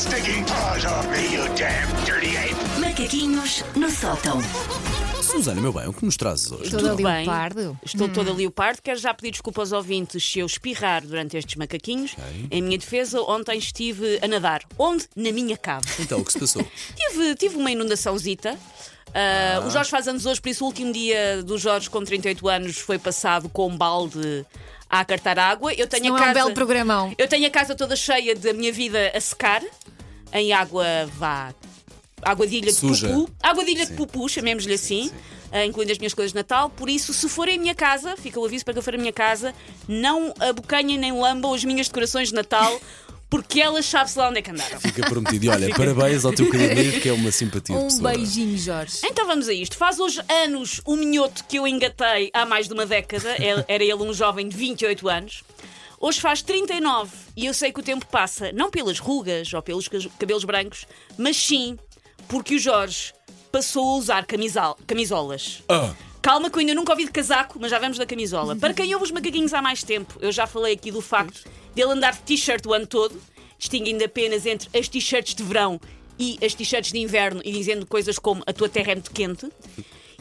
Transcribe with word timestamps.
stinking 0.00 0.44
paws 0.44 0.84
off 0.86 1.06
me, 1.08 1.34
you 1.34 1.44
damn 1.56 1.88
dirty 2.04 2.36
ape! 2.36 2.54
Macaquinhos 2.80 3.62
no 3.76 3.90
sótão. 3.90 4.40
Susana, 5.22 5.60
meu 5.60 5.72
bem, 5.72 5.86
o 5.86 5.92
que 5.92 6.04
nos 6.04 6.16
trazes 6.16 6.50
hoje? 6.50 6.70
Toda 6.70 6.90
Tudo 6.90 6.96
bem. 7.04 7.24
leopardo. 7.24 7.78
Estou 7.84 8.08
toda 8.08 8.32
leopardo. 8.32 8.80
Quero 8.82 8.98
já 8.98 9.12
pedir 9.14 9.32
desculpa 9.32 9.60
aos 9.62 9.70
ouvintes 9.72 10.24
se 10.24 10.38
eu 10.40 10.46
espirrar 10.46 11.06
durante 11.06 11.36
estes 11.36 11.54
macaquinhos. 11.56 12.16
Em 12.50 12.60
minha 12.62 12.76
defesa, 12.78 13.20
ontem 13.22 13.58
estive 13.58 14.18
a 14.22 14.26
nadar. 14.26 14.62
Onde? 14.78 15.06
Na 15.14 15.30
minha 15.30 15.56
cave. 15.56 15.86
Então, 16.00 16.20
o 16.20 16.24
que 16.24 16.32
se 16.32 16.38
passou? 16.40 16.66
Tive, 16.96 17.34
tive 17.36 17.56
uma 17.56 17.70
inundaçãozita. 17.70 18.58
Ah, 19.14 19.62
O 19.66 19.70
Jorge 19.70 19.90
faz 19.90 20.08
anos 20.08 20.24
hoje, 20.26 20.40
por 20.40 20.48
isso 20.48 20.64
o 20.64 20.66
último 20.68 20.92
dia 20.92 21.42
do 21.44 21.58
Jorge 21.58 21.88
com 21.90 22.02
38 22.02 22.48
anos 22.48 22.78
foi 22.78 22.98
passado 22.98 23.48
com 23.48 23.68
um 23.68 23.76
balde 23.76 24.44
a 24.88 25.00
acartar 25.00 25.38
água. 25.38 25.72
Eu 25.74 25.86
tenho 25.86 26.06
Não 26.08 26.16
a 26.16 26.18
é 26.18 26.22
um 26.22 26.24
casa, 26.24 26.34
belo 26.34 26.54
programão. 26.54 27.14
Eu 27.16 27.28
tenho 27.28 27.46
a 27.46 27.50
casa 27.50 27.74
toda 27.76 27.94
cheia 27.94 28.34
da 28.34 28.52
minha 28.52 28.72
vida 28.72 29.12
a 29.14 29.20
secar, 29.20 29.62
em 30.32 30.52
água 30.52 30.84
vá. 31.16 31.54
Água 32.22 32.46
de 32.46 32.56
ilha 32.56 32.66
de 32.72 32.78
Suja. 32.78 33.08
pupu. 33.08 33.30
Água 33.42 33.64
de 33.64 33.70
ilha 33.70 33.86
de 33.86 33.92
pupu, 33.94 34.28
chamemos-lhe 34.28 34.74
assim, 34.74 35.10
ah, 35.50 35.64
incluindo 35.64 35.90
as 35.92 35.98
minhas 35.98 36.12
coisas 36.12 36.32
de 36.32 36.36
Natal. 36.36 36.68
Por 36.70 36.90
isso, 36.90 37.14
se 37.14 37.28
forem 37.28 37.56
a 37.56 37.60
minha 37.60 37.74
casa, 37.74 38.14
fica 38.16 38.38
o 38.38 38.44
aviso 38.44 38.64
para 38.64 38.74
que 38.74 38.78
eu 38.78 38.82
for 38.82 38.94
a 38.94 38.98
minha 38.98 39.12
casa, 39.12 39.54
não 39.88 40.34
abocanhem 40.38 40.98
nem 40.98 41.12
lambam 41.12 41.54
as 41.54 41.64
minhas 41.64 41.88
decorações 41.88 42.28
de 42.28 42.34
Natal, 42.34 42.78
porque 43.30 43.58
elas 43.60 43.86
sabe-se 43.86 44.18
lá 44.18 44.28
onde 44.28 44.40
é 44.40 44.42
que 44.42 44.50
andaram. 44.50 44.78
Fica 44.80 45.08
prometido. 45.08 45.46
E 45.46 45.48
olha, 45.48 45.74
parabéns 45.74 46.24
ao 46.24 46.32
teu 46.32 46.50
querido 46.50 46.72
amigo, 46.72 47.00
que 47.00 47.08
é 47.08 47.12
uma 47.12 47.30
simpatia 47.32 47.74
de 47.76 47.80
Um 47.80 47.86
pessoa. 47.86 48.10
beijinho, 48.12 48.58
Jorge. 48.58 48.98
Então 49.04 49.26
vamos 49.26 49.48
a 49.48 49.54
isto. 49.54 49.76
Faz 49.78 49.98
hoje 49.98 50.20
anos 50.44 50.82
o 50.84 50.96
minhoto 50.96 51.44
que 51.48 51.56
eu 51.56 51.66
engatei 51.66 52.30
há 52.34 52.44
mais 52.44 52.66
de 52.68 52.74
uma 52.74 52.84
década. 52.84 53.34
Era 53.66 53.82
ele 53.82 53.94
um 53.94 54.12
jovem 54.12 54.46
de 54.48 54.56
28 54.56 55.08
anos. 55.08 55.42
Hoje 56.02 56.18
faz 56.20 56.40
39 56.40 57.10
e 57.36 57.44
eu 57.46 57.52
sei 57.52 57.70
que 57.72 57.80
o 57.80 57.82
tempo 57.82 58.06
passa 58.06 58.50
não 58.52 58.70
pelas 58.70 58.98
rugas 58.98 59.52
ou 59.52 59.60
pelos 59.60 59.86
cabelos 60.18 60.44
brancos, 60.44 60.86
mas 61.18 61.36
sim 61.36 61.78
porque 62.26 62.54
o 62.54 62.58
Jorge 62.58 63.12
passou 63.52 63.86
a 63.86 63.96
usar 63.96 64.24
camisal- 64.26 64.78
camisolas. 64.86 65.62
Ah, 65.68 65.92
Calma 66.22 66.50
que 66.50 66.56
eu 66.56 66.60
ainda 66.60 66.74
nunca 66.74 66.92
ouvi 66.92 67.06
de 67.06 67.10
casaco, 67.10 67.58
mas 67.58 67.70
já 67.70 67.78
vamos 67.78 67.96
da 67.96 68.04
camisola. 68.04 68.54
Para 68.54 68.74
quem 68.74 68.92
ouve 68.94 69.06
os 69.06 69.10
macaquinhos 69.10 69.54
há 69.54 69.62
mais 69.62 69.82
tempo, 69.82 70.18
eu 70.20 70.30
já 70.30 70.46
falei 70.46 70.74
aqui 70.74 70.90
do 70.90 71.00
facto 71.00 71.44
dele 71.74 71.92
andar 71.92 72.12
de 72.12 72.20
t-shirt 72.20 72.64
o 72.66 72.74
ano 72.74 72.86
todo, 72.86 73.18
distinguindo 73.58 74.04
apenas 74.04 74.44
entre 74.44 74.68
as 74.78 74.86
t-shirts 74.86 75.34
de 75.34 75.42
verão 75.42 75.80
e 76.18 76.38
as 76.44 76.52
t-shirts 76.52 76.92
de 76.92 76.98
inverno 76.98 77.40
e 77.42 77.50
dizendo 77.52 77.86
coisas 77.86 78.18
como 78.18 78.42
a 78.46 78.52
tua 78.52 78.68
terra 78.68 78.92
é 78.92 78.94
muito 78.96 79.10
quente. 79.10 79.48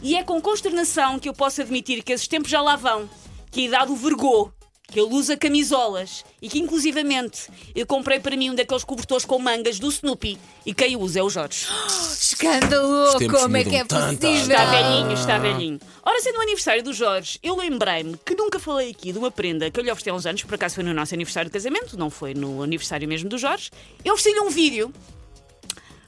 E 0.01 0.15
é 0.15 0.23
com 0.23 0.39
consternação 0.41 1.19
que 1.19 1.27
eu 1.27 1.33
posso 1.33 1.61
admitir 1.61 2.01
que 2.01 2.13
esses 2.13 2.27
tempos 2.29 2.49
já 2.49 2.61
lá 2.61 2.77
vão, 2.77 3.09
que 3.51 3.59
a 3.61 3.63
idade 3.65 3.91
o 3.91 3.95
vergou, 3.97 4.53
que 4.89 4.99
ele 4.99 5.13
usa 5.13 5.37
camisolas 5.37 6.23
e 6.41 6.49
que, 6.49 6.59
inclusivamente, 6.59 7.49
eu 7.75 7.85
comprei 7.85 8.19
para 8.19 8.35
mim 8.35 8.49
um 8.49 8.55
daqueles 8.55 8.83
cobertores 8.83 9.25
com 9.25 9.39
mangas 9.39 9.79
do 9.79 9.87
Snoopy 9.89 10.37
e 10.65 10.73
quem 10.73 10.95
o 10.95 11.01
usa 11.01 11.19
é 11.19 11.23
o 11.23 11.29
Jorge. 11.29 11.67
Escândalo! 12.19 13.17
Como 13.29 13.57
é 13.57 13.63
que 13.63 13.75
é 13.75 13.85
tanto. 13.85 14.19
possível? 14.19 14.55
Está 14.55 14.65
velhinho, 14.65 15.13
está 15.13 15.37
velhinho. 15.37 15.79
Ora, 16.03 16.19
sendo 16.21 16.37
o 16.37 16.41
aniversário 16.41 16.83
do 16.83 16.93
Jorge, 16.93 17.39
eu 17.43 17.55
lembrei-me 17.55 18.17
que 18.25 18.35
nunca 18.35 18.59
falei 18.59 18.91
aqui 18.91 19.11
de 19.11 19.17
uma 19.17 19.31
prenda 19.31 19.69
que 19.69 19.79
eu 19.79 19.83
lhe 19.83 19.91
ofereci 19.91 20.09
há 20.09 20.13
uns 20.13 20.25
anos, 20.25 20.43
por 20.43 20.55
acaso 20.55 20.75
foi 20.75 20.83
no 20.83 20.93
nosso 20.93 21.13
aniversário 21.13 21.49
de 21.49 21.53
casamento, 21.53 21.97
não 21.97 22.09
foi 22.09 22.33
no 22.33 22.63
aniversário 22.63 23.07
mesmo 23.07 23.29
do 23.29 23.37
Jorge. 23.37 23.69
Eu 24.03 24.13
ofereci-lhe 24.13 24.41
um 24.41 24.49
vídeo 24.49 24.93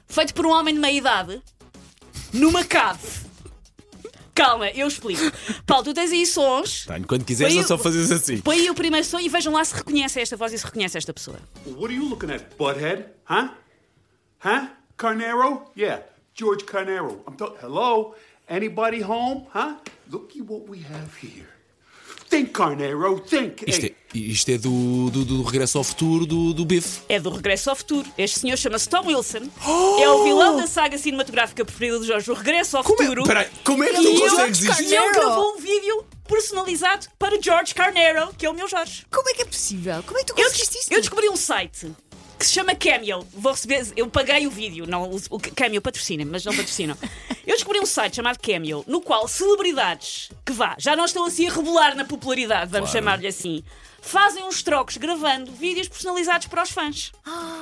feito 0.08 0.34
por 0.34 0.44
um 0.46 0.50
homem 0.50 0.74
de 0.74 0.80
meia 0.80 0.96
idade 0.96 1.42
numa 2.32 2.64
cave. 2.64 3.21
Calma, 4.34 4.70
eu 4.70 4.88
explico. 4.88 5.20
Paulo, 5.66 5.84
tu 5.84 5.92
tens 5.94 6.10
aí 6.10 6.24
sons. 6.26 6.86
tenho. 6.86 7.06
Quando 7.06 7.24
quiseres, 7.24 7.52
Põe 7.52 7.62
é 7.62 7.64
o- 7.64 7.68
só 7.68 7.76
fazes 7.78 8.10
assim. 8.10 8.38
Põe 8.40 8.60
aí 8.60 8.70
o 8.70 8.74
primeiro 8.74 9.06
som 9.06 9.20
e 9.20 9.28
vejam 9.28 9.52
lá 9.52 9.64
se 9.64 9.74
reconhece 9.74 10.20
esta 10.20 10.36
voz 10.36 10.52
e 10.52 10.58
se 10.58 10.64
reconhece 10.64 10.96
esta 10.98 11.12
pessoa. 11.12 11.38
What 11.66 11.86
are 11.86 11.94
you 11.94 12.08
looking 12.08 12.30
at, 12.32 12.44
butthead? 12.56 13.06
Huh? 13.28 13.50
Huh? 14.44 14.68
Carnero? 14.96 15.70
Yeah, 15.76 16.02
George 16.34 16.64
Carnero. 16.64 17.22
I'm 17.28 17.36
talking. 17.36 17.58
Hello? 17.60 18.14
Anybody 18.48 19.02
home? 19.02 19.46
Huh? 19.52 19.76
Looky 20.10 20.40
what 20.40 20.68
we 20.68 20.78
have 20.82 21.14
here. 21.20 21.48
Think, 22.32 22.50
Carnero. 22.52 23.20
Think. 23.20 23.62
Isto 23.66 23.84
é, 23.86 23.92
isto 24.14 24.50
é 24.50 24.56
do, 24.56 25.10
do, 25.10 25.22
do 25.24 25.42
regresso 25.42 25.76
ao 25.76 25.84
futuro 25.84 26.24
do, 26.24 26.54
do 26.54 26.64
Biff. 26.64 27.00
É 27.06 27.20
do 27.20 27.28
Regresso 27.28 27.68
ao 27.68 27.76
Futuro. 27.76 28.08
Este 28.16 28.40
senhor 28.40 28.56
chama-se 28.56 28.88
Tom 28.88 29.06
Wilson. 29.06 29.42
É 30.00 30.08
o 30.08 30.24
vilão 30.24 30.56
da 30.56 30.66
saga 30.66 30.96
cinematográfica 30.96 31.62
preferida 31.62 31.98
do 31.98 32.06
Jorge, 32.06 32.30
o 32.30 32.34
Regresso 32.34 32.78
ao 32.78 32.84
Futuro. 32.84 33.24
Peraí, 33.24 33.46
como 33.64 33.84
é 33.84 33.88
que 33.90 34.00
E 34.00 34.02
tu 34.02 34.08
eu- 34.24 34.30
consegues 34.30 34.62
isto? 34.62 34.82
E 34.82 34.94
ele 34.96 35.12
gravou 35.12 35.52
um 35.54 35.58
vídeo 35.60 36.04
personalizado 36.26 37.06
para 37.18 37.38
George 37.38 37.74
Carnero, 37.74 38.32
que 38.38 38.46
é 38.46 38.50
o 38.50 38.54
meu 38.54 38.66
Jorge. 38.66 39.04
Como 39.12 39.28
é 39.28 39.34
que 39.34 39.42
é 39.42 39.44
possível? 39.44 40.02
Como 40.06 40.18
é 40.18 40.24
que 40.24 40.32
tu 40.32 40.40
Eu, 40.40 40.46
conseguiste 40.46 40.78
isto? 40.78 40.90
eu 40.92 41.00
descobri 41.00 41.28
um 41.28 41.36
site 41.36 41.92
que 42.42 42.46
se 42.46 42.54
chama 42.54 42.74
Cameo. 42.74 43.24
Vou 43.32 43.52
receber, 43.52 43.86
eu 43.96 44.08
paguei 44.08 44.46
o 44.48 44.50
vídeo, 44.50 44.84
não, 44.84 45.08
o, 45.08 45.20
o 45.30 45.38
Cameo 45.38 45.80
patrocina, 45.80 46.24
mas 46.24 46.44
não 46.44 46.54
patrocinam. 46.54 46.96
Eu 47.44 47.56
descobri 47.56 47.80
um 47.80 47.86
site 47.86 48.16
chamado 48.16 48.38
Cameo, 48.38 48.84
no 48.86 49.00
qual 49.00 49.26
celebridades 49.26 50.30
que 50.44 50.52
vá, 50.52 50.76
já 50.78 50.94
não 50.94 51.04
estão 51.04 51.24
assim 51.24 51.48
a 51.48 51.52
rebolar 51.52 51.96
na 51.96 52.04
popularidade, 52.04 52.70
vamos 52.70 52.90
chamar-lhe 52.90 53.26
assim, 53.26 53.64
fazem 54.00 54.44
uns 54.44 54.62
trocos 54.62 54.96
gravando 54.96 55.50
vídeos 55.50 55.88
personalizados 55.88 56.46
para 56.46 56.62
os 56.62 56.70
fãs. 56.70 57.10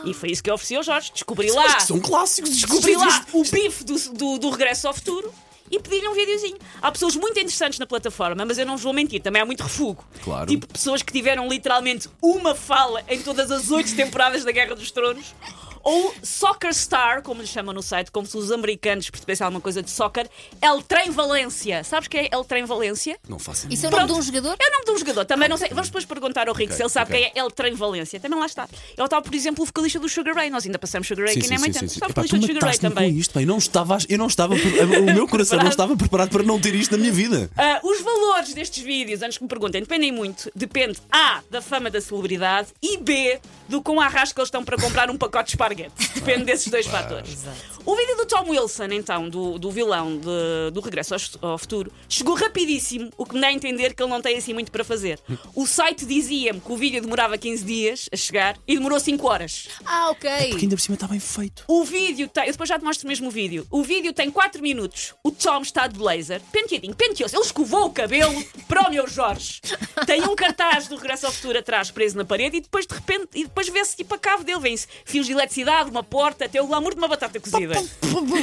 E 0.05 0.13
foi 0.13 0.31
isso 0.31 0.43
que 0.43 0.51
eu 0.51 0.55
ofereci 0.55 0.77
ao 0.77 0.83
Jorge. 0.83 1.13
Descobri 1.13 1.51
lá. 1.51 1.63
Mas 1.63 1.75
que 1.77 1.83
são 1.85 1.99
clássicos. 1.99 2.51
Descobri 2.51 2.95
lá 2.95 3.25
o 3.33 3.43
bife 3.43 3.85
do, 3.85 4.13
do, 4.13 4.39
do 4.39 4.51
Regresso 4.51 4.87
ao 4.87 4.93
Futuro 4.95 5.33
e 5.71 5.79
pedi-lhe 5.79 6.09
um 6.09 6.15
videozinho. 6.15 6.57
Há 6.83 6.91
pessoas 6.91 7.15
muito 7.17 7.39
interessantes 7.39 7.79
na 7.79 7.87
plataforma, 7.87 8.45
mas 8.45 8.59
eu 8.59 8.67
não 8.67 8.75
vos 8.75 8.83
vou 8.83 8.93
mentir, 8.93 9.23
também 9.23 9.41
há 9.41 9.47
muito 9.47 9.63
refugo. 9.63 10.05
Claro. 10.23 10.47
Tipo 10.47 10.67
pessoas 10.67 11.03
que 11.03 11.13
tiveram 11.13 11.49
literalmente 11.49 12.09
uma 12.21 12.55
fala 12.55 13.03
em 13.09 13.23
todas 13.23 13.51
as 13.51 13.71
oito 13.71 13.95
temporadas 13.95 14.45
da 14.45 14.53
Guerra 14.53 14.75
dos 14.75 14.91
Tronos. 14.91 15.35
Ou 15.83 16.15
Soccer 16.23 16.73
Star, 16.75 17.23
como 17.23 17.41
lhe 17.41 17.47
chamam 17.47 17.75
no 17.75 17.83
site, 17.83 18.11
como 18.11 18.27
se 18.27 18.37
os 18.37 18.51
americanos 18.53 19.09
percebessem 19.11 19.45
alguma 19.45 19.61
coisa 19.61 19.83
de 19.83 19.91
soccer, 19.91 20.29
El 20.61 20.83
Trem 20.83 21.11
Valência. 21.11 21.83
Sabes 21.85 22.07
o 22.07 22.11
que 22.11 22.19
é 22.19 22.29
El 22.31 22.45
Trem 22.45 22.65
Valência? 22.65 23.19
Não 23.29 23.39
faço 23.39 23.67
Isso 23.71 23.87
é 23.87 23.89
o 23.89 23.93
nome 23.93 24.07
de 24.07 24.13
um 24.13 24.23
jogador? 24.23 24.57
É 24.61 24.69
o 24.69 24.73
nome 24.73 24.85
de 24.85 24.91
um 24.93 24.99
jogador, 24.99 25.25
também 25.25 25.49
não 25.49 25.57
sei. 25.57 25.69
Vamos 25.69 25.89
depois 25.89 26.05
perguntar 26.05 26.49
ao 26.49 26.55
Rico 26.55 26.73
Ok, 26.73 26.77
se 26.77 26.83
ele 26.83 26.89
sabe 26.89 27.11
ok. 27.13 27.21
quem 27.21 27.33
é 27.35 27.45
El 27.45 27.51
Trem 27.51 27.75
Valência. 27.75 28.21
Também 28.21 28.39
lá 28.39 28.47
está. 28.47 28.69
Ele 28.97 29.05
está, 29.05 29.21
por 29.21 29.35
exemplo, 29.35 29.63
o 29.63 29.67
vocalista 29.67 29.99
do 29.99 30.09
Sugar 30.09 30.35
Ray. 30.35 30.51
Nós 30.51 30.65
ainda 30.67 30.79
passamos 30.79 31.07
Sugar 31.09 31.25
Ray 31.27 31.35
Sim, 31.35 31.41
aqui 31.41 31.49
sim, 31.49 31.55
nem 31.55 31.59
muito 31.61 31.73
sim, 31.75 31.81
tempo. 31.81 31.89
sim, 31.91 31.95
sim. 31.95 32.01
Está 32.01 32.07
o 32.07 32.11
vocalista 32.11 32.39
do 32.39 32.47
Sugar 32.47 32.63
Ray 32.71 32.79
também. 32.79 33.17
isto, 33.19 33.35
bem. 33.35 33.47
Não 33.47 33.59
estava, 33.59 33.99
eu 34.09 34.19
não 34.19 34.27
estava, 34.27 34.55
o 35.01 35.15
meu 35.15 35.27
coração 35.29 35.59
não 35.59 35.69
estava 35.69 35.97
preparado 35.97 36.31
para 36.31 36.43
não 36.43 36.61
ter 36.61 36.75
isto 36.75 36.93
na 36.93 36.99
minha 36.99 37.13
vida. 37.13 37.51
Ah, 37.57 37.81
os 37.83 38.01
valores 38.01 38.53
destes 38.55 38.83
vídeos, 38.83 39.23
antes 39.23 39.39
que 39.39 39.45
me 39.45 39.49
perguntem, 39.49 39.81
dependem 39.81 40.13
muito. 40.13 40.51
Depende 40.55 40.99
A, 41.11 41.43
da 41.51 41.61
fama 41.63 41.91
da 41.91 42.01
celebridade 42.01 42.69
e 42.83 42.97
B, 42.99 43.41
do 43.69 43.81
quão 43.83 44.01
arrasco 44.01 44.39
eles 44.41 44.49
estão 44.49 44.65
para 44.65 44.77
comprar 44.77 45.11
um 45.11 45.17
pacote 45.17 45.47
de 45.47 45.57
esparguete. 45.71 45.93
Depende 46.15 46.45
desses 46.45 46.69
dois 46.69 46.87
fatores. 46.87 47.37
O 47.85 47.97
vídeo 47.97 48.17
do 48.17 48.27
Tom 48.27 48.49
Wilson, 48.51 48.85
então, 48.91 49.29
do, 49.29 49.59
do 49.59 49.71
vilão 49.71 50.19
de- 50.19 50.71
do 50.73 50.81
Regresso 50.81 51.15
ao, 51.41 51.51
ao 51.53 51.59
Futuro, 51.59 51.91
chegou 52.09 52.35
rapidíssimo, 52.35 53.11
o 53.17 53.25
que 53.25 53.35
me 53.35 53.41
dá 53.41 53.49
a 53.49 53.53
entender 53.53 53.95
que 53.95 54.03
ele 54.03 54.11
não 54.11 54.21
tem 54.21 54.37
assim 54.37 54.53
muito 54.53 54.71
para 54.71 54.85
fazer. 54.85 55.19
O 55.55 55.67
site 55.67 56.07
dizia-me 56.07 56.61
que 56.61 56.73
o 56.73 56.77
vídeo 56.77 57.01
demorava 57.03 57.37
15 57.37 57.65
dias 57.65 58.09
a 58.13 58.17
chegar 58.17 58.57
e 58.67 58.77
demorou 58.77 58.99
5 59.01 59.27
horas. 59.27 59.69
Ah, 59.85 60.11
ok. 60.11 60.31
Porque 60.51 60.65
ainda 60.65 60.77
por 60.77 60.81
cima 60.81 60.95
está 60.95 61.07
bem 61.07 61.21
feito. 61.21 61.65
O 61.69 61.85
vídeo 61.85 62.29
tem. 62.29 62.45
Eu 62.47 62.53
depois 62.53 62.69
já 62.69 62.79
te 62.79 62.85
mostro 62.85 63.07
mesmo 63.09 63.29
o 63.29 63.31
vídeo. 63.31 63.67
O 63.71 63.83
vídeo 63.83 64.13
tem 64.13 64.31
4 64.31 64.63
minutos. 64.63 65.15
O 65.23 65.31
Tom 65.31 65.61
está 65.63 65.87
de 65.87 65.99
blazer, 65.99 66.41
penteadinho, 66.53 66.95
penteou-se. 66.95 67.35
Ele 67.37 67.45
escovou 67.45 67.87
o 67.87 67.91
cabelo 67.91 68.43
para 68.69 68.89
o 68.89 68.91
meu 68.91 69.07
Jorge. 69.09 69.61
Tem 70.07 70.23
um 70.23 70.35
cartaz 70.37 70.89
do 70.89 70.97
Regresso 70.97 71.27
ao 71.27 71.33
Futuro 71.33 71.59
atrás 71.59 71.91
preso 71.91 72.17
na 72.17 72.25
parede 72.25 72.59
e 72.59 72.61
depois 72.61 72.87
de 72.87 72.95
repente. 72.95 73.29
E 73.35 73.45
depois 73.45 73.69
vê-se 73.69 73.97
tipo 73.97 74.15
a 74.15 74.19
cave 74.19 74.45
dele. 74.45 74.61
Vêm-se 74.61 74.87
fios 75.05 75.27
de 75.27 75.33
eletricidade, 75.33 75.60
uma 75.91 76.03
porta, 76.03 76.45
até 76.45 76.61
o 76.63 76.67
glamour 76.67 76.93
de 76.95 76.99
uma 76.99 77.09
batata 77.09 77.39
cozida. 77.41 77.75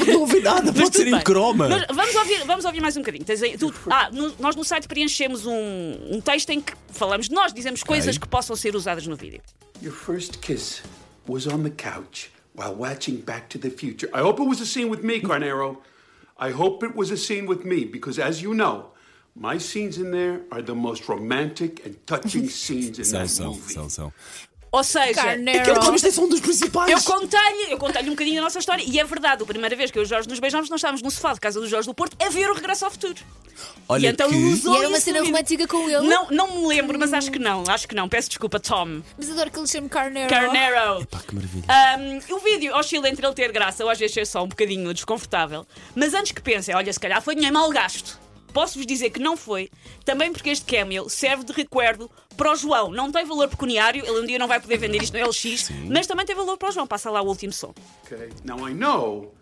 Não 0.08 0.22
ouvi 0.22 0.40
nada, 0.42 0.72
pode 0.74 0.96
ser 0.96 1.08
em 1.08 1.20
croma. 1.22 1.68
Mas 1.70 1.86
vamos, 1.96 2.16
ouvir, 2.16 2.44
vamos 2.46 2.66
ouvir 2.66 2.82
mais 2.82 2.96
um 2.98 3.02
bocadinho. 3.02 3.24
Tens 3.26 3.42
aí- 3.42 3.58
tu- 3.58 3.74
ah, 3.90 4.10
no- 4.12 4.34
nós 4.40 4.56
no 4.56 4.64
site 4.64 4.88
preenchemos 4.88 5.46
um, 5.46 5.54
um 6.12 6.22
texto 6.22 6.50
em 6.52 6.62
que 6.62 6.74
falamos 6.90 7.28
de 7.30 7.36
nós, 7.36 7.54
dizemos 7.54 7.84
coisas 7.84 8.18
que 8.18 8.28
possam 8.28 8.56
ser 8.56 8.76
usadas 8.76 9.06
no 9.08 9.16
vídeo. 9.16 9.42
your 9.82 9.94
first 9.94 10.40
kiss 10.42 10.82
was 11.28 11.46
on 11.46 11.62
the 11.64 11.70
couch 11.70 12.32
while 12.56 12.74
watching 12.74 13.18
Back 13.18 13.48
to 13.50 13.60
the 13.60 13.70
Future. 13.70 14.10
I 14.14 14.22
hope 14.22 14.42
it 14.42 14.48
was 14.50 14.60
a 14.62 14.66
scene 14.66 14.90
with 14.90 15.04
me, 15.04 15.20
Carnero. 15.22 15.78
I 16.40 16.52
hope 16.52 16.84
it 16.86 16.96
was 16.96 17.12
a 17.12 17.18
scene 17.18 17.46
with 17.48 17.64
me 17.64 17.86
because, 17.86 18.20
as 18.20 18.42
you 18.42 18.54
know, 18.56 18.92
my 19.36 19.60
scenes 19.60 19.98
in 20.00 20.10
there 20.12 20.42
are 20.52 20.64
the 20.64 20.74
most 20.74 21.08
romantic 21.08 21.86
and 21.86 21.96
touching 22.08 22.50
scenes 22.50 22.98
in 22.98 23.04
São, 23.06 23.12
that 23.20 23.30
são, 23.30 23.46
movie. 23.54 23.74
são, 23.74 23.90
são. 23.90 24.14
Ou 24.72 24.84
seja, 24.84 25.14
Carneiro. 25.14 25.62
Aquele 25.62 25.80
Tom, 25.80 25.96
isto 25.96 26.08
é 26.08 26.12
só 26.12 26.24
um 26.24 26.30
dos 26.30 26.40
principais. 26.40 26.92
Eu 26.92 27.02
contei-lhe, 27.02 27.72
eu 27.72 27.78
contei-lhe 27.78 28.10
um 28.10 28.14
bocadinho 28.14 28.40
a 28.42 28.44
nossa 28.44 28.60
história 28.60 28.84
e 28.86 29.00
é 29.00 29.04
verdade, 29.04 29.44
a 29.44 29.46
primeira 29.46 29.76
vez 29.76 29.90
que 29.92 29.98
eu 29.98 30.04
e 30.04 30.06
o 30.06 30.08
Jorge 30.08 30.28
nos 30.28 30.40
beijamos, 30.40 30.70
nós 30.70 30.80
estávamos 30.80 31.02
no 31.02 31.10
sofá 31.10 31.34
de 31.34 31.40
casa 31.40 31.60
do 31.60 31.68
Jorge 31.68 31.88
do 31.88 31.94
Porto 31.94 32.18
a 32.24 32.30
ver 32.30 32.50
o 32.50 32.54
Regresso 32.54 32.86
ao 32.86 32.92
Futuro. 32.92 33.16
Olha 33.90 34.08
e 34.08 34.10
então 34.10 34.30
que... 34.30 34.36
ele 34.36 34.54
usou 34.54 34.76
E 34.76 34.78
era 34.78 34.88
uma 34.88 34.98
isso 34.98 35.06
cena 35.06 35.20
no 35.20 35.26
vídeo. 35.26 35.36
romântica 35.36 35.68
com 35.68 35.90
ele? 35.90 36.08
Não, 36.08 36.28
não 36.30 36.60
me 36.62 36.68
lembro, 36.68 37.00
mas 37.00 37.14
acho 37.14 37.32
que 37.32 37.40
não, 37.40 37.64
acho 37.68 37.88
que 37.88 37.96
não. 37.96 38.08
Peço 38.08 38.30
desculpa, 38.30 38.60
Tom. 38.60 39.02
Mas 39.18 39.30
adoro 39.32 39.50
que 39.50 39.58
ele 39.58 39.68
chame 39.68 39.90
Carnero. 39.90 40.30
Carnero. 40.30 41.06
Pá, 41.08 41.20
que 41.20 41.34
maravilha. 41.34 41.66
Um, 41.98 42.36
o 42.36 42.40
vídeo 42.40 42.76
oscila 42.76 43.10
entre 43.10 43.26
ele 43.26 43.34
ter 43.34 43.52
graça 43.52 43.84
ou 43.84 43.90
às 43.90 43.98
vezes 43.98 44.14
ser 44.14 44.28
só 44.28 44.44
um 44.44 44.48
bocadinho 44.48 44.94
desconfortável. 44.94 45.66
Mas 45.96 46.14
antes 46.14 46.34
que 46.34 46.42
pensem, 46.42 46.76
olha, 46.76 46.92
se 46.92 47.00
calhar 47.00 47.22
foi 47.22 47.34
dinheiro 47.36 47.56
mal 47.56 47.70
gasto. 47.72 48.20
Posso-vos 48.54 48.86
dizer 48.86 49.10
que 49.12 49.20
não 49.20 49.38
foi, 49.38 49.70
também 50.04 50.32
porque 50.32 50.50
este 50.50 50.66
cameo 50.66 51.10
serve 51.10 51.44
de 51.44 51.54
recuerdo 51.54 52.10
Para 52.36 52.52
o 52.52 52.56
João, 52.56 52.92
não 52.92 53.12
tem 53.12 53.26
valor 53.26 53.48
pecuniário, 53.50 54.06
ele 54.06 54.20
um 54.20 54.26
dia 54.26 54.38
não 54.38 54.48
vai 54.48 54.60
poder 54.60 54.78
vender 54.78 55.02
isto 55.02 55.18
no 55.18 55.28
LX, 55.28 55.72
mas 55.90 56.06
também 56.06 56.24
tem 56.26 56.36
valor 56.36 56.56
para 56.56 56.70
o 56.70 56.72
João. 56.72 56.86
Passa 56.86 57.10
lá 57.10 57.20
o 57.22 57.26
último 57.28 57.52
som. 57.52 57.74
Okay. 58.06 58.30
Now 58.44 58.68
I 58.68 58.74
know 58.74 59.34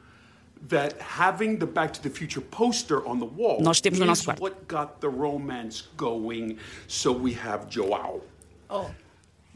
that 0.69 0.95
having 1.01 1.57
the 1.57 1.65
Back 1.65 1.93
to 1.93 2.01
the 2.01 2.09
Future 2.09 2.41
poster 2.41 3.05
on 3.05 3.19
the 3.19 3.25
wall 3.25 3.61
Nós 3.61 3.81
temos 3.81 3.99
no 3.99 4.05
nosso 4.05 4.23
quarto. 4.23 4.41
what 4.41 4.55
got 4.67 5.01
the 5.01 5.09
romance 5.09 5.83
going. 5.97 6.57
So 6.87 7.11
we 7.11 7.33
have 7.33 7.67
Joao. 7.69 8.21
Oh. 8.69 8.89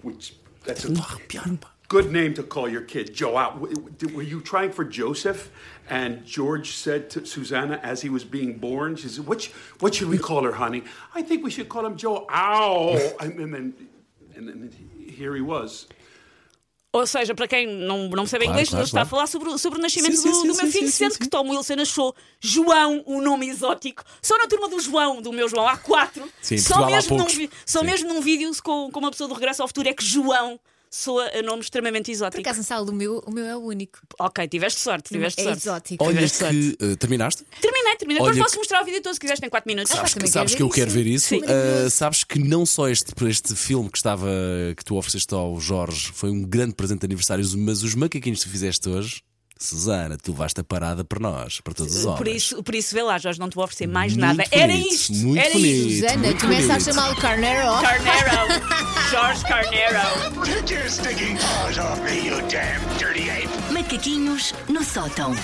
Which 0.04 0.36
that's 0.66 0.84
a 0.86 0.90
Arrepiar-me, 0.90 1.58
pá. 1.58 1.70
Good 1.90 2.12
name 2.12 2.34
to 2.36 2.44
call 2.44 2.70
your 2.70 2.82
kid, 2.84 3.14
w- 3.16 4.16
Were 4.16 4.24
you 4.24 4.40
trying 4.42 4.72
for 4.72 4.86
Joseph? 4.86 5.50
And 5.90 6.24
George 6.26 6.68
said 6.78 7.10
to 7.10 7.26
Susanna 7.26 7.80
as 7.84 8.02
he 8.04 8.10
was 8.10 8.24
being 8.24 8.60
born, 8.60 8.96
she 8.96 9.10
said, 9.10 9.26
"What, 9.26 9.50
what 9.82 9.96
should 9.96 10.10
we 10.10 10.20
call 10.20 10.44
her, 10.44 10.54
honey? 10.54 10.84
I 11.16 11.24
think 11.24 11.44
we 11.44 11.50
should 11.52 11.68
call 11.68 11.84
him 11.86 11.98
Joao." 11.98 12.96
And 13.20 13.32
then, 13.40 13.52
then, 13.52 13.74
and 14.36 14.48
then 14.48 14.72
here 15.20 15.36
he 15.36 15.42
was. 15.42 15.88
Ou 16.92 17.06
seja, 17.06 17.36
para 17.36 17.48
quem 17.48 17.68
não, 17.68 18.10
não 18.10 18.24
percebe 18.24 18.46
Claro, 18.46 18.52
inglês, 18.52 18.70
claro, 18.70 18.82
ele 18.82 18.86
está 18.88 19.02
a 19.02 19.06
claro. 19.06 19.10
falar 19.10 19.28
sobre, 19.28 19.50
o- 19.50 19.58
sobre 19.60 19.78
o 19.80 19.82
nascimento 19.82 20.16
Sim, 20.16 20.22
sim, 20.24 20.30
do, 20.30 20.36
sim, 20.36 20.48
do 20.48 20.56
meu 20.56 20.66
sim, 20.66 20.72
filho, 20.72 20.88
sim, 20.88 20.92
sendo 20.98 21.14
sim, 21.14 21.20
que. 21.20 21.28
Tom 21.30 21.50
Wilson 21.50 21.74
achou 21.82 22.16
João 22.40 23.04
um 23.06 23.22
nome 23.22 23.48
exótico. 23.48 24.04
Só 24.22 24.38
na 24.40 24.48
turma 24.48 24.68
do 24.70 24.80
João, 24.80 25.22
do 25.22 25.32
meu 25.32 25.48
João, 25.50 25.68
há 25.68 25.78
quatro. 25.78 26.28
Sim, 26.42 26.58
só 26.58 26.76
Portugal 26.78 26.96
mesmo, 26.96 27.18
num, 27.18 27.50
só 27.66 27.80
Sim. 27.82 27.86
mesmo 27.86 28.14
num 28.14 28.22
vídeo 28.22 28.52
com, 28.64 28.90
com 28.92 29.00
uma 29.00 29.12
pessoa 29.12 29.28
do 29.28 29.34
Regresso 29.36 29.62
ao 29.62 29.68
Futuro 29.68 29.88
é 29.88 29.94
que 29.94 30.04
João 30.04 30.60
soa 30.90 31.30
a 31.38 31.42
nome 31.42 31.62
extremamente 31.62 32.06
Por 32.06 32.12
exótico. 32.12 32.42
acaso, 32.42 32.58
na 32.60 32.64
sala 32.64 32.86
do 32.86 32.94
meu, 32.94 33.24
o 33.26 33.32
meu 33.32 33.46
é 33.46 33.56
o 33.56 33.60
único. 33.60 34.00
Ok, 34.20 34.48
tiveste 34.48 34.80
sorte, 34.80 35.10
tiveste 35.10 35.42
é 35.42 35.44
sorte. 35.44 35.60
exótico. 35.60 36.04
Olha 36.04 36.14
Tiveste 36.16 36.38
sorte. 36.38 36.56
que. 36.78 36.86
eh, 36.86 36.96
terminaste? 36.96 37.44
Terminei, 37.62 37.96
terminei. 37.98 38.22
Olha 38.24 38.32
Depois 38.34 38.38
posso 38.46 38.54
que- 38.54 38.60
mostrar 38.60 38.82
o 38.82 38.86
vídeo 38.86 39.02
todo 39.02 39.14
se 39.14 39.20
quiseres, 39.20 39.40
tem 39.40 39.50
4 39.50 39.68
minutos. 39.70 39.92
Ah, 39.92 39.96
Sabes, 39.98 40.14
também 40.14 40.32
sabes 40.32 40.54
quero 40.56 40.58
que 40.58 40.64
eu 40.82 40.86
ver 40.86 40.92
quero 40.96 41.12
isso. 41.12 41.30
ver 41.30 41.42
isso? 41.42 41.48
Sim. 41.48 41.86
Uh, 41.86 41.90
sabes 41.90 42.24
que 42.24 42.40
não 42.40 42.66
só 42.66 42.88
este, 42.90 43.14
por 43.14 43.30
este 43.30 43.56
filme 43.56 43.90
que 43.90 43.98
estava 43.98 44.28
que 44.76 44.84
tu 44.84 44.96
ofereceste 44.98 45.34
ao 45.34 45.60
Jorge 45.60 46.12
foi 46.14 46.30
um 46.32 46.44
grande 46.44 46.74
presente 46.74 47.00
de 47.02 47.06
aniversário, 47.06 47.46
mas 47.58 47.84
os 47.84 47.94
macaquinhos 47.96 48.40
que 48.40 48.46
tu 48.46 48.52
fizeste 48.52 48.90
hoje, 48.90 49.22
Susana, 49.62 50.16
tu 50.18 50.32
levaste 50.32 50.62
a 50.62 50.64
parada 50.64 51.04
para 51.04 51.20
nós, 51.20 51.60
para 51.60 51.74
todos 51.74 51.94
os 51.94 52.06
homens. 52.06 52.18
Por 52.18 52.28
isso, 52.30 52.64
por 52.64 52.74
isso, 52.74 52.96
vê 52.96 53.04
lá, 53.04 53.18
Jorge, 53.18 53.38
não 53.42 53.50
te 53.50 53.56
vou 53.56 53.66
oferecer 53.66 53.88
mais 53.88 54.14
Muito 54.16 54.22
nada. 54.26 54.46
Era 54.52 54.72
bonito, 54.72 54.94
isto! 54.94 55.14
muito 55.16 55.38
era 55.38 55.52
bonito. 55.52 55.90
isto! 55.90 56.08
Susana, 56.08 56.40
começa 56.40 56.74
a 56.76 56.80
chamá-lo 56.80 57.16
Carneiro. 57.18 57.82
Carnero! 57.82 58.70
Jorge 59.12 59.44
Carnero! 59.44 60.00
Macaquinhos 63.74 64.54
no 64.70 64.82
sótão. 64.82 65.36